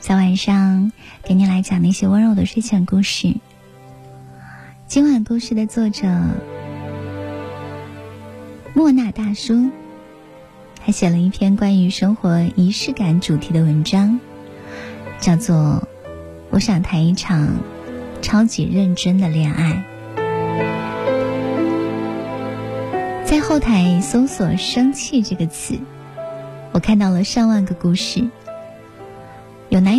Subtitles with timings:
[0.00, 0.92] 在晚上
[1.24, 3.34] 给你来讲那些温柔的睡前故事。
[4.86, 6.08] 今晚故事的作者。
[8.74, 9.70] 莫那大叔，
[10.80, 14.20] 还写了一篇关于生活仪式感主题的文章，
[15.18, 15.88] 叫做
[16.50, 17.56] 《我想谈一场
[18.22, 19.84] 超级认真的恋爱》。
[23.26, 25.76] 在后台搜索“生气”这个词，
[26.72, 28.24] 我看到了上万个故事。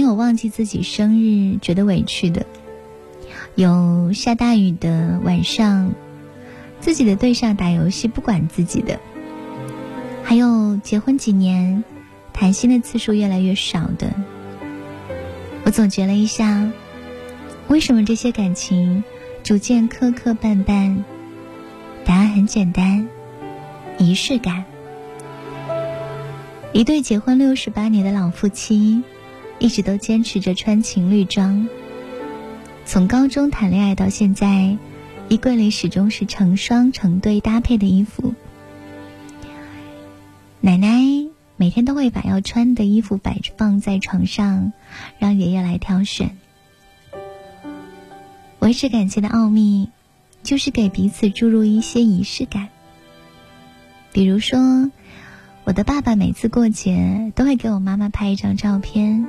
[0.09, 2.47] 有男友忘记自己生日觉得委屈的，
[3.53, 5.93] 有下大雨的晚上。
[6.79, 8.99] 自己的对象打游戏不管自己的，
[10.23, 11.83] 还有结婚几年，
[12.31, 14.13] 谈心的次数越来越少的。
[15.65, 16.71] 我总结了一下，
[17.67, 19.03] 为什么这些感情
[19.43, 21.03] 逐渐磕磕绊绊？
[22.05, 23.07] 答案很简单，
[23.97, 24.63] 仪式感。
[26.71, 29.03] 一对结婚六十八年的老夫妻，
[29.59, 31.67] 一直都坚持着穿情侣装，
[32.85, 34.77] 从高中谈恋爱到现在。
[35.27, 38.33] 衣柜里始终是成双成对搭配的衣服。
[40.59, 41.03] 奶奶
[41.55, 44.73] 每天都会把要穿的衣服摆放在床上，
[45.19, 46.35] 让爷爷来挑选。
[48.57, 49.89] 维持感情的奥秘，
[50.41, 52.69] 就是给彼此注入一些仪式感。
[54.11, 54.89] 比如说，
[55.63, 59.27] 我的爸爸每次过节都会给我妈妈拍一张照片，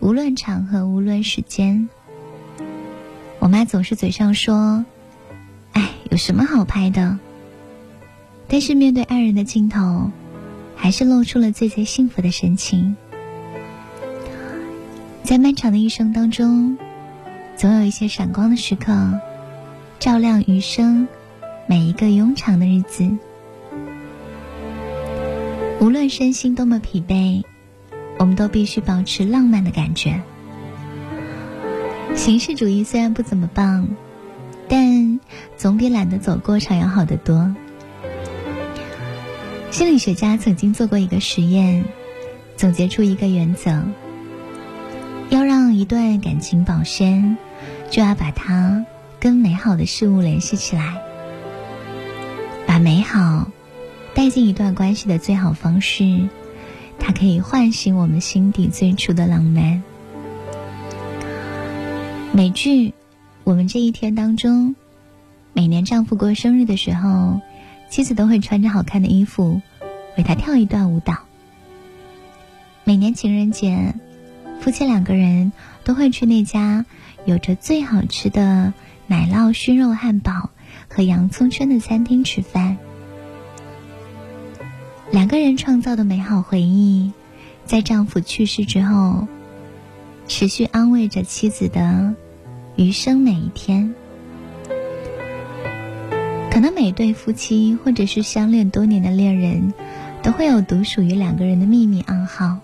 [0.00, 1.88] 无论场合，无论时间。
[3.40, 4.84] 我妈总是嘴上说
[5.72, 7.18] ：“哎，有什么好拍的？”
[8.48, 10.10] 但是面对爱人的镜头，
[10.74, 12.96] 还是露出了最最幸福的神情。
[15.22, 16.78] 在漫长的一生当中，
[17.56, 19.20] 总有一些闪光的时刻，
[19.98, 21.06] 照亮余生
[21.66, 23.06] 每一个庸常的日子。
[25.80, 27.44] 无论身心多么疲惫，
[28.18, 30.20] 我们都必须保持浪漫的感觉。
[32.14, 33.88] 形式主义虽然不怎么棒，
[34.68, 35.20] 但
[35.56, 37.54] 总比懒得走过场要好得多。
[39.70, 41.84] 心理学家曾经做过一个实验，
[42.56, 43.82] 总结出一个原则：
[45.28, 47.36] 要让一段感情保鲜，
[47.90, 48.84] 就要把它
[49.20, 50.96] 跟美好的事物联系起来。
[52.66, 53.50] 把美好
[54.14, 56.28] 带进一段关系的最好方式，
[56.98, 59.82] 它可以唤醒我们心底最初的浪漫。
[62.32, 62.90] 美剧
[63.44, 64.76] 《我们这一天》当中，
[65.52, 67.40] 每年丈夫过生日的时候，
[67.88, 69.60] 妻子都会穿着好看的衣服
[70.16, 71.18] 为他跳一段舞蹈。
[72.84, 73.94] 每年情人节，
[74.60, 75.52] 夫妻两个人
[75.84, 76.84] 都会去那家
[77.24, 78.72] 有着最好吃的
[79.06, 80.50] 奶酪熏肉汉堡
[80.88, 82.76] 和洋葱圈的餐厅吃饭。
[85.10, 87.12] 两个人创造的美好回忆，
[87.64, 89.26] 在丈夫去世之后，
[90.26, 92.14] 持续安慰着妻子的。
[92.76, 93.92] 余生每一天，
[96.48, 99.74] 可能每对夫妻或者是相恋多年的恋人，
[100.22, 102.58] 都会有独属于两个人的秘密暗号。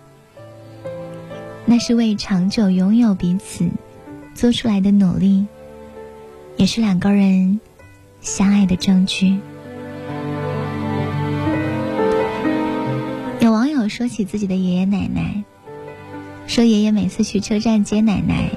[1.65, 3.69] 那是为长久拥有彼此
[4.37, 5.49] 做出来的努力，
[6.57, 7.59] 也是两个人
[8.21, 9.41] 相爱的证据。
[13.85, 15.45] 友说起自己的爷爷奶奶，
[16.49, 18.51] 说爷爷每次去车站接奶奶。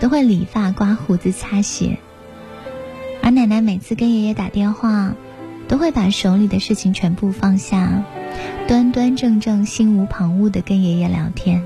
[0.00, 1.98] 都会理发、刮胡子、擦鞋，
[3.22, 5.14] 而奶奶每次跟爷爷打电话，
[5.66, 8.04] 都会把手里的事情全部放下，
[8.66, 11.64] 端端正正、心无旁骛的跟爷爷聊天。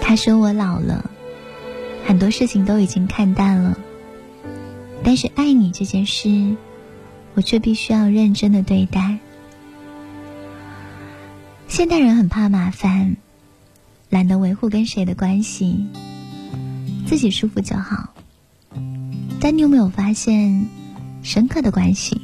[0.00, 1.10] 他说：“我老了，
[2.06, 3.76] 很多事情都已经看淡了，
[5.02, 6.54] 但是爱你这件事，
[7.34, 9.18] 我却必须要认真的对待。”
[11.68, 13.16] 现代人很怕麻烦。
[14.10, 15.86] 懒得维护跟谁的关系，
[17.04, 18.14] 自己舒服就好。
[19.40, 20.68] 但你有没有发现，
[21.22, 22.20] 深刻的关系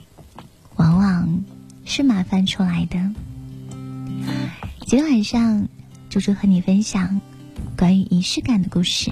[0.77, 1.43] 往往
[1.85, 3.11] 是麻烦出来的？
[4.87, 5.67] 今天晚上，
[6.09, 7.21] 猪猪和你分享
[7.77, 9.11] 关于仪式感的故事。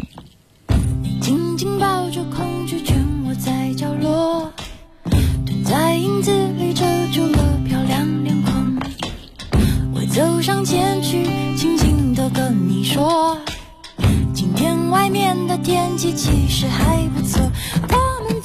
[1.20, 4.52] 紧紧抱着恐惧，蜷卧在角落，
[5.44, 7.57] 蹲在影子里遮住了。
[10.48, 11.26] 上前去，
[11.58, 12.30] 轻轻的。
[12.30, 12.82] 跟你。
[12.82, 13.36] 说，
[14.32, 17.38] 今天外面的天气其实还不错。
[17.90, 18.37] 我们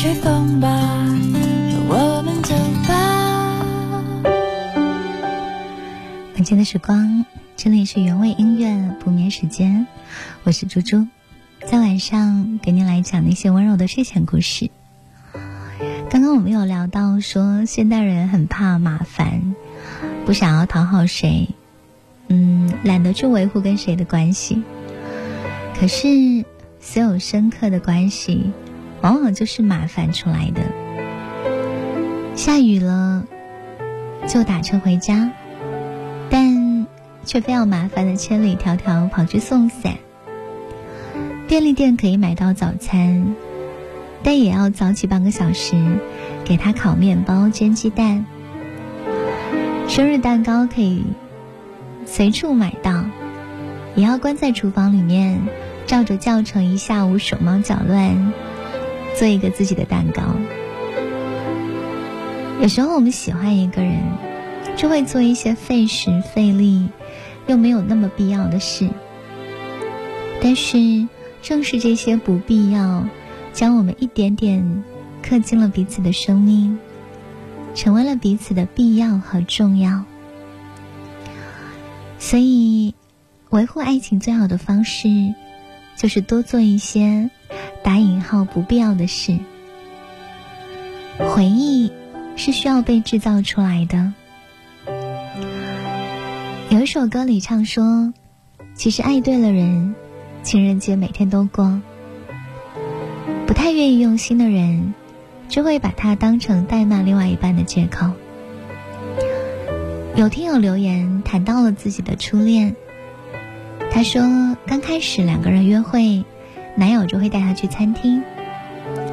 [0.00, 0.68] 吹风吧，
[1.88, 2.54] 我们走
[2.86, 3.64] 吧。
[6.36, 9.88] 晚间的时光，这里是原味音乐不眠时间，
[10.44, 11.08] 我是猪猪，
[11.66, 14.70] 在晚上给您来讲那些温柔的睡前故事。
[16.08, 19.56] 刚刚我们有聊到说，现代人很怕麻烦，
[20.24, 21.48] 不想要讨好谁，
[22.28, 24.62] 嗯，懒得去维护跟谁的关系。
[25.74, 26.06] 可是，
[26.78, 28.52] 所有深刻的关系，
[29.02, 30.62] 往往就是麻烦出来的。
[32.34, 33.24] 下雨了，
[34.26, 35.32] 就打车回家。
[36.30, 36.86] 但
[37.24, 39.94] 却非要麻烦的千里迢迢跑去送伞。
[41.46, 43.34] 便利店可以买到早餐，
[44.22, 45.76] 但也要早起半个小时
[46.44, 48.26] 给他烤面包、煎鸡蛋。
[49.88, 51.02] 生日蛋糕可以
[52.04, 53.04] 随处买到，
[53.94, 55.40] 也要关在厨房里面，
[55.86, 58.32] 照着教程一下午手忙脚乱
[59.18, 60.22] 做一个自己的蛋糕。
[62.60, 63.98] 有时候我们喜欢一个人。
[64.76, 66.88] 就会做一些费时费力
[67.48, 68.88] 又没有那么必要的事，
[70.40, 71.08] 但是
[71.42, 73.04] 正是这些不必要，
[73.52, 74.84] 将我们一点点
[75.20, 76.78] 刻进了彼此的生命，
[77.74, 80.04] 成为了彼此的必要和重要。
[82.20, 82.94] 所以，
[83.50, 85.08] 维护爱情最好的方式，
[85.98, 87.28] 就是多做一些
[87.82, 89.36] 打引号不必要的事。
[91.18, 91.92] 回忆
[92.36, 94.14] 是需要被制造出来的。
[96.70, 98.14] 有一首歌里唱说
[98.76, 99.96] ：“其实爱对了人，
[100.44, 101.80] 情人节每天都过。
[103.48, 104.94] 不太愿意用心的人，
[105.48, 108.12] 就会把它当成怠慢另外一半的借口。”
[110.14, 112.76] 有听友留言谈到了自己的初恋，
[113.90, 114.22] 他说
[114.66, 116.24] ：“刚开始两个人约会，
[116.76, 118.22] 男友就会带她去餐厅，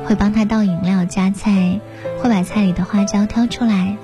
[0.05, 1.79] 会帮她倒饮料、夹菜，
[2.21, 3.97] 会把菜里的花椒挑出来。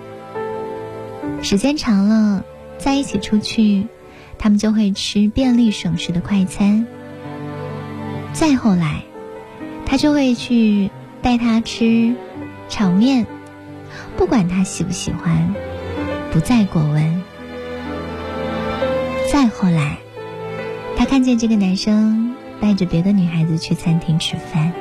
[1.42, 2.46] 时间长了。”
[2.84, 3.86] 在一起出去，
[4.40, 6.88] 他们就会吃便利省时的快餐。
[8.34, 9.04] 再后来，
[9.86, 10.90] 他就会去
[11.22, 12.16] 带她吃
[12.70, 13.28] 炒面，
[14.18, 15.54] 不管她喜不喜欢，
[16.34, 17.22] 不再过问。
[19.32, 20.00] 再后来，
[20.98, 24.72] 他看见这个男生带着别的女孩子去餐厅吃饭。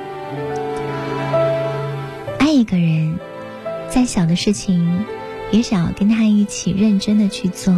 [2.39, 3.19] 爱一个人，
[3.89, 5.05] 再小的事情。
[5.53, 7.75] 也想要跟他一起认真的去做，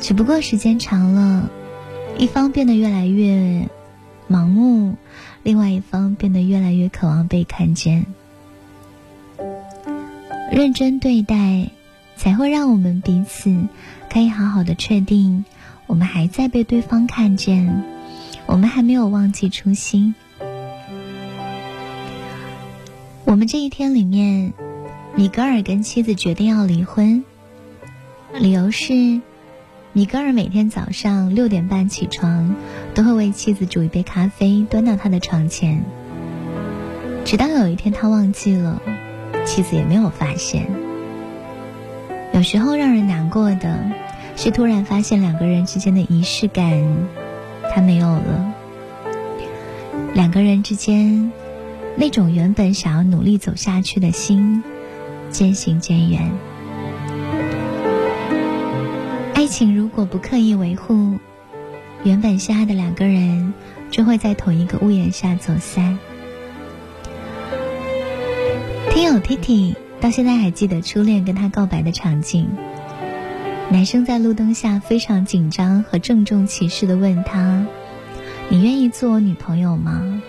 [0.00, 1.48] 只不过时间长了，
[2.18, 3.68] 一方变得越来越
[4.28, 4.96] 盲目，
[5.44, 8.04] 另外一方变得越来越渴望被看见。
[10.50, 11.70] 认真对待，
[12.16, 13.68] 才会让我们彼此
[14.10, 15.44] 可以好好的确定，
[15.92, 17.84] 我们还在被对方看见，
[18.46, 20.14] 我们还没有忘记初心。
[23.26, 24.54] 我们这一天里面，
[25.14, 27.22] 米格尔跟妻子决定要离婚，
[28.32, 29.20] 理由是，
[29.92, 32.56] 米格尔每天早上六点半起床，
[32.94, 35.84] 都会为妻子煮一杯咖啡，端到他的床前。
[37.26, 38.80] 直到有一天他忘记了。
[39.44, 40.66] 妻子也没有发现。
[42.32, 43.92] 有时候让人难过的
[44.34, 46.82] 是，突然发现两个人之间的仪式感，
[47.72, 48.54] 他没有了。
[50.14, 51.32] 两个人之间
[51.96, 54.62] 那种原本想要努力走下去的心，
[55.30, 56.30] 渐行渐远。
[59.34, 61.18] 爱情如果不刻意维护，
[62.02, 63.54] 原本相爱的两个人，
[63.90, 65.98] 就会在同一个屋檐下走散。
[68.90, 72.48] 听友 Titi 到现在还记得初恋跟他告白的场景。
[73.72, 77.66] 男生在路灯下非常紧张和郑重其事的问他
[78.50, 80.22] ：“你愿意做我女朋友吗？”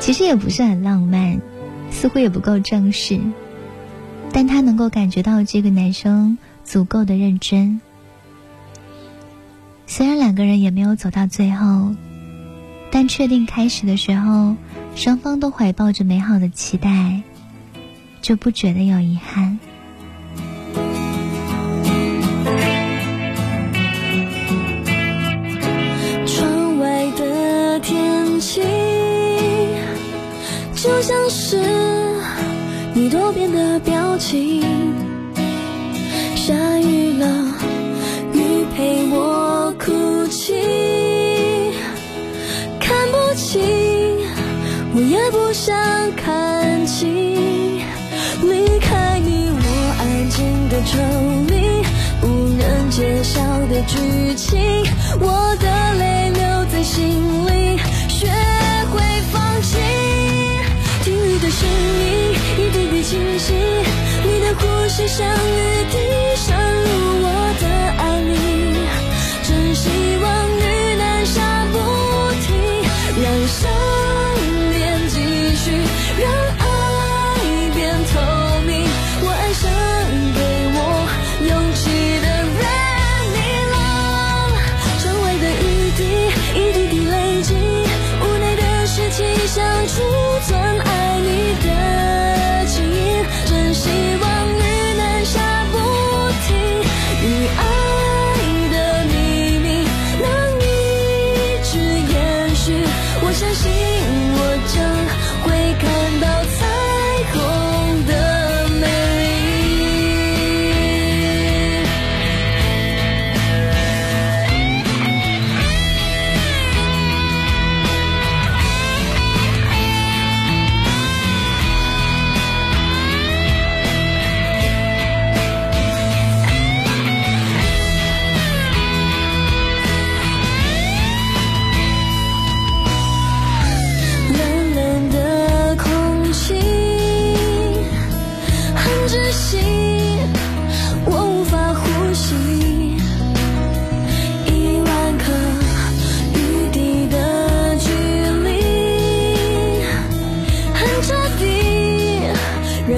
[0.00, 1.38] 其实也不是很浪漫，
[1.90, 3.20] 似乎也不够正式，
[4.32, 7.82] 但他能够感觉到这个男生足够的认真。
[9.86, 11.94] 虽然两个人也没有走到最后，
[12.90, 14.56] 但确定开始的时候。
[14.96, 17.22] 双方都怀抱着美好的期待，
[18.20, 19.60] 就不觉得有遗憾。
[34.20, 34.60] 情，
[36.36, 37.24] 下雨了，
[38.34, 40.52] 雨陪我哭泣。
[42.78, 43.62] 看不清
[44.94, 45.74] 我也不想
[46.16, 47.08] 看清，
[48.42, 49.58] 离开你我
[49.98, 51.00] 安静的抽
[51.48, 51.54] 离，
[52.22, 52.26] 无
[52.58, 54.60] 人揭晓的剧情，
[55.18, 55.64] 我的
[55.98, 57.00] 泪留在心
[57.46, 57.59] 里，
[65.06, 65.69] 相遇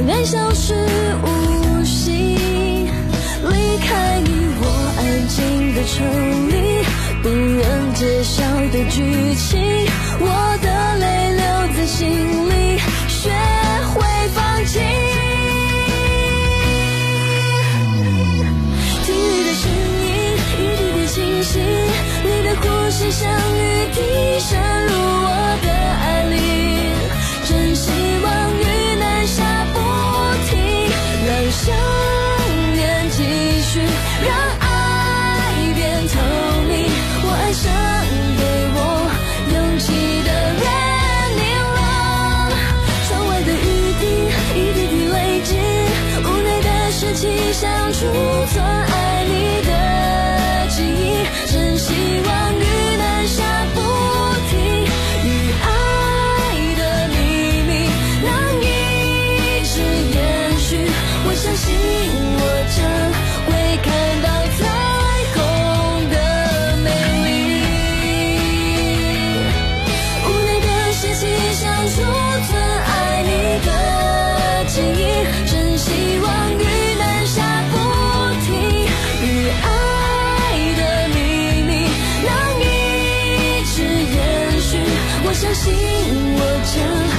[0.07, 0.75] 愿消失
[1.23, 4.31] 无形，离开你，
[4.61, 4.65] 我
[4.99, 6.05] 安静的抽
[6.51, 6.55] 离，
[7.23, 8.43] 不愿揭晓
[8.73, 9.61] 的剧情，
[10.21, 11.05] 我的泪
[11.37, 11.43] 流
[11.77, 12.42] 在心里。
[48.03, 48.82] 出走。
[85.65, 85.73] 紧
[86.35, 87.12] 握着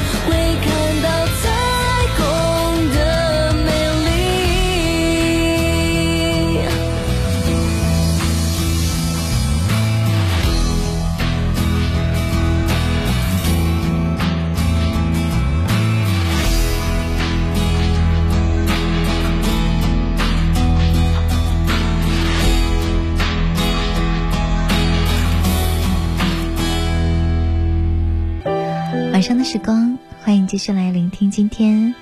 [29.54, 31.94] 时光，欢迎继续来聆听今天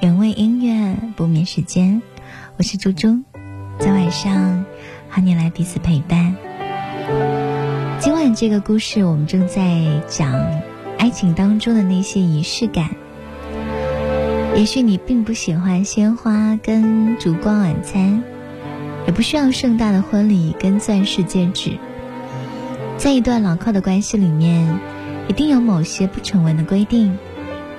[0.00, 2.00] 原味音乐不眠时间。
[2.56, 3.18] 我是猪猪，
[3.80, 4.64] 在晚上
[5.08, 6.36] 和你来彼此陪伴。
[7.98, 10.32] 今晚这个故事，我们正在讲
[10.96, 12.90] 爱情当中的那些仪式感。
[14.54, 18.22] 也许你并不喜欢鲜花跟烛光晚餐，
[19.08, 21.78] 也不需要盛大的婚礼跟钻石戒指，
[22.96, 24.91] 在一段牢靠的关系里面。
[25.32, 27.16] 一定有某些不成文的规定，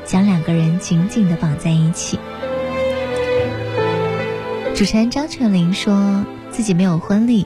[0.05, 2.17] 将两个人紧紧的绑在一起。
[4.73, 7.45] 主持人张泉灵说自己没有婚礼，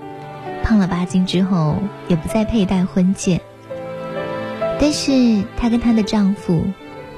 [0.63, 1.75] 胖了八斤之后
[2.07, 3.41] 也不再佩戴婚戒。
[4.79, 6.63] 但是她跟她的丈夫，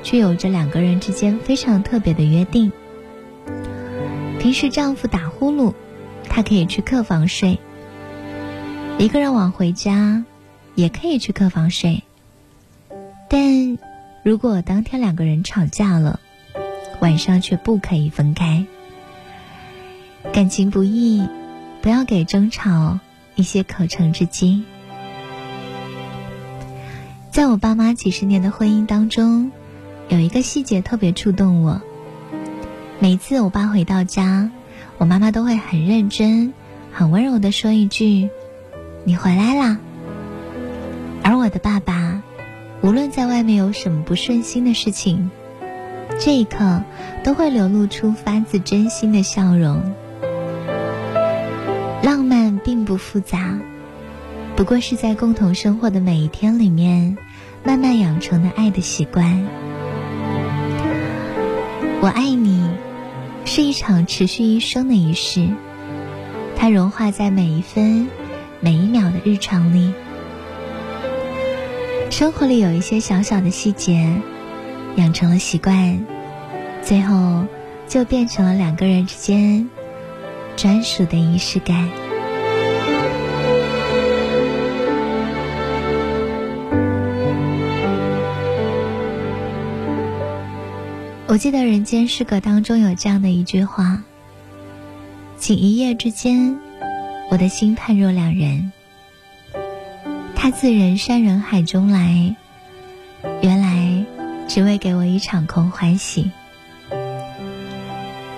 [0.02, 2.72] 却有着两个人之间非常特别的约定。
[4.40, 5.76] 平时丈夫打呼噜，
[6.28, 7.60] 她可以去客房睡；
[8.98, 10.26] 一个人晚回家，
[10.74, 12.02] 也可以去客房睡。
[13.30, 13.78] 但
[14.24, 16.20] 如果当天两个人吵架了，
[17.00, 18.66] 晚上却不可以分开。
[20.34, 21.26] 感情不易，
[21.82, 23.00] 不要给争吵
[23.36, 24.64] 一些可乘之机。
[27.32, 29.52] 在我爸妈几十年的婚姻当中，
[30.10, 31.82] 有一个细节特别触动我。
[33.00, 34.50] 每次我爸回到家，
[34.98, 36.54] 我妈妈都会很认真、
[36.92, 38.30] 很温柔的说一句
[39.06, 39.78] ：“你回来啦。”
[41.24, 42.19] 而我的爸爸。
[42.82, 45.30] 无论在外面有什么不顺心的事情，
[46.18, 46.82] 这一刻
[47.24, 49.94] 都会流露出发自真心的笑容。
[52.02, 53.60] 浪漫并不复杂，
[54.56, 57.18] 不过是在共同生活的每一天里面，
[57.66, 59.46] 慢慢养成的爱的习惯。
[62.02, 62.66] 我爱你，
[63.44, 65.50] 是一场持续一生的仪式，
[66.56, 68.08] 它融化在每一分、
[68.62, 69.94] 每一秒的日常里。
[72.12, 74.12] 生活里有一些小小的细节，
[74.96, 76.06] 养成了习惯，
[76.82, 77.46] 最后
[77.88, 79.70] 就变成了两个人之间
[80.58, 81.90] 专属的仪式感。
[91.28, 94.04] 我记得《人间失格》当中有这样的一句话
[95.38, 96.60] ：“仅一夜之间，
[97.30, 98.74] 我的心判若两人。”
[100.42, 102.34] 他自人山人海中来，
[103.42, 104.06] 原来
[104.48, 106.32] 只为给我一场空欢喜。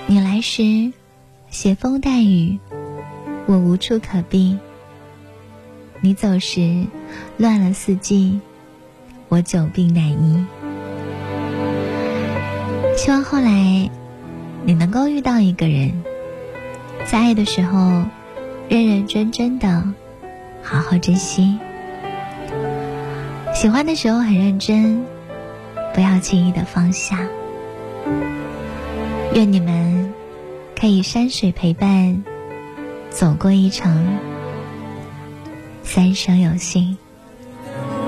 [0.08, 0.92] 你来时，
[1.52, 2.58] 携风带雨，
[3.46, 4.58] 我无处可避；
[6.00, 6.88] 你走时，
[7.38, 8.42] 乱了四季，
[9.30, 10.44] 我久病难医。
[12.98, 13.92] 希望后来
[14.66, 16.02] 你能够遇到一个人，
[17.06, 18.06] 在爱的时候，
[18.70, 19.84] 认认真真的
[20.64, 21.60] 好好珍惜。
[23.62, 25.06] 喜欢的时候很认真，
[25.94, 27.20] 不要轻易的放下。
[29.36, 30.12] 愿你们
[30.76, 32.24] 可以山水陪伴，
[33.12, 34.18] 走过一程，
[35.84, 36.98] 三生有幸。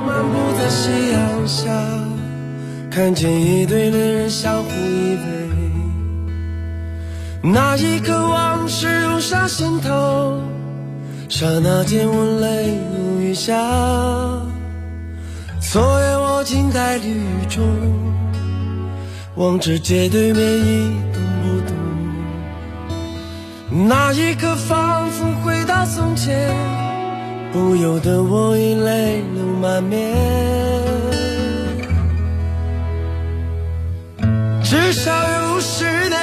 [0.08, 1.70] 漫步在夕阳下，
[2.90, 5.18] 看见一对恋人相互依
[7.44, 10.42] 偎，那一刻往事涌上心头，
[11.30, 13.54] 刹那间我泪如雨下。
[15.74, 17.64] 昨夜我静在绿雨中，
[19.38, 21.76] 望着街对面一动不动。
[23.88, 26.56] 那一刻仿佛回到从前，
[27.52, 30.16] 不由得我已泪流满面。
[34.64, 36.23] 至少有十年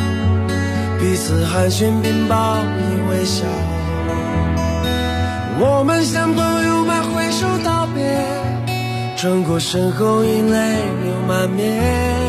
[1.01, 3.43] 彼此寒暄并报以微笑
[5.59, 8.23] 我们向朋友们挥手道别
[9.17, 12.20] 转过身后已泪流满面。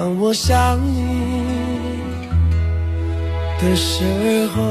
[0.00, 1.44] 当我想你
[3.60, 4.62] 的时候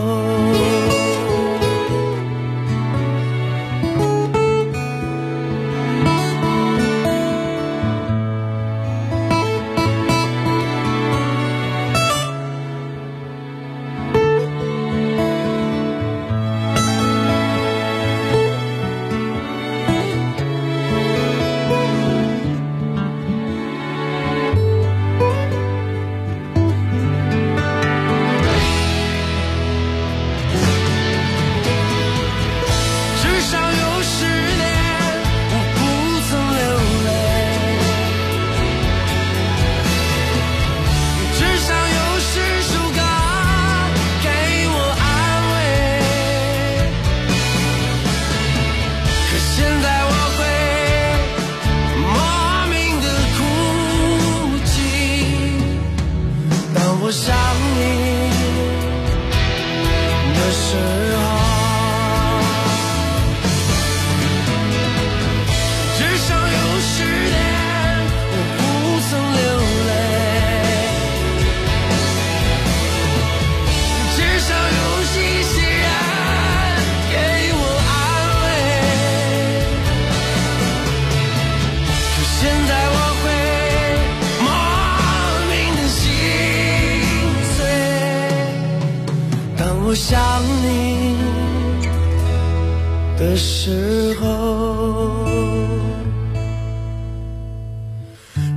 [93.40, 95.26] 时候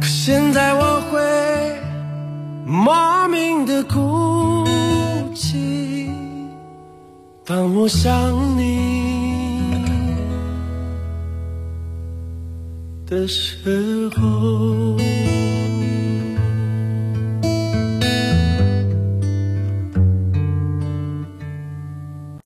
[0.01, 1.21] 可现在我会
[2.66, 4.66] 莫名的哭
[5.35, 6.11] 泣
[7.45, 8.12] 当我想
[8.59, 9.85] 你
[13.07, 15.01] 的时候。